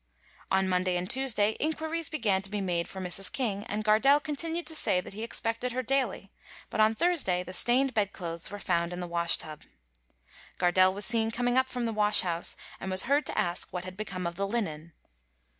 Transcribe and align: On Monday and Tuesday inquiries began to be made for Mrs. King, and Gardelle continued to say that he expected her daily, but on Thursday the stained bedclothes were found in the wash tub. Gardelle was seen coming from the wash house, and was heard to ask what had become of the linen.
On 0.49 0.67
Monday 0.67 0.97
and 0.97 1.07
Tuesday 1.07 1.51
inquiries 1.59 2.09
began 2.09 2.41
to 2.41 2.49
be 2.49 2.59
made 2.59 2.87
for 2.87 2.99
Mrs. 2.99 3.31
King, 3.31 3.63
and 3.65 3.83
Gardelle 3.85 4.19
continued 4.19 4.65
to 4.65 4.73
say 4.73 4.99
that 4.99 5.13
he 5.13 5.21
expected 5.21 5.73
her 5.73 5.83
daily, 5.83 6.31
but 6.71 6.79
on 6.79 6.95
Thursday 6.95 7.43
the 7.43 7.53
stained 7.53 7.93
bedclothes 7.93 8.49
were 8.49 8.57
found 8.57 8.93
in 8.93 8.99
the 8.99 9.05
wash 9.05 9.37
tub. 9.37 9.61
Gardelle 10.57 10.91
was 10.95 11.05
seen 11.05 11.29
coming 11.29 11.63
from 11.65 11.85
the 11.85 11.93
wash 11.93 12.21
house, 12.21 12.57
and 12.79 12.89
was 12.89 13.03
heard 13.03 13.27
to 13.27 13.37
ask 13.37 13.71
what 13.71 13.85
had 13.85 13.95
become 13.95 14.25
of 14.25 14.37
the 14.37 14.47
linen. 14.47 14.93